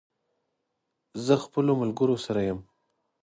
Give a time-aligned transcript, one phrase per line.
[1.25, 2.59] زه خپلو ملګرو سره یم